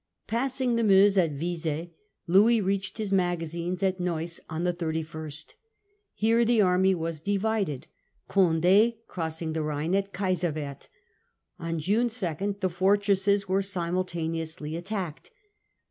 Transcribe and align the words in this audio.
Passing 0.25 0.77
the 0.77 0.83
Meuse 0.83 1.15
at 1.15 1.33
Vise, 1.33 1.89
Louis 2.25 2.59
reached 2.59 2.97
his 2.97 3.13
magazines 3.13 3.83
at 3.83 3.99
Neuss 3.99 4.41
on 4.49 4.63
the 4.63 4.73
31st. 4.73 5.53
Here 6.15 6.43
the 6.43 6.59
army 6.59 6.95
was 6.95 7.21
divided, 7.21 7.85
Condd 8.27 8.95
crossing 9.07 9.53
the 9.53 9.61
Rhine 9.61 9.93
at 9.93 10.11
Kaiserwerth. 10.11 10.87
On 11.59 11.77
June 11.77 12.07
2 12.07 12.55
the 12.61 12.69
fortresses 12.71 13.47
were 13.47 13.61
simultaneously 13.61 14.75
attacked. 14.75 15.29